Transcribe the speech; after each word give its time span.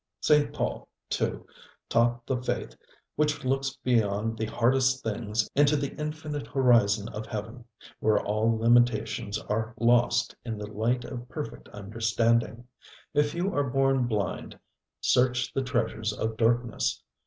St. 0.21 0.51
Paul, 0.51 0.87
too, 1.11 1.45
taught 1.87 2.25
the 2.25 2.41
faith 2.41 2.75
which 3.15 3.45
looks 3.45 3.77
beyond 3.83 4.35
the 4.35 4.47
hardest 4.47 5.03
things 5.03 5.47
into 5.55 5.75
the 5.75 5.95
infinite 5.95 6.47
horizon 6.47 7.07
of 7.09 7.27
heaven, 7.27 7.65
where 7.99 8.19
all 8.19 8.57
limitations 8.57 9.37
are 9.37 9.75
lost 9.77 10.35
in 10.43 10.57
the 10.57 10.65
light 10.65 11.05
of 11.05 11.29
perfect 11.29 11.69
understanding. 11.69 12.65
If 13.13 13.35
you 13.35 13.53
are 13.53 13.69
born 13.69 14.07
blind, 14.07 14.57
search 15.01 15.53
the 15.53 15.61
treasures 15.61 16.11
of 16.13 16.35
darkness. 16.35 17.03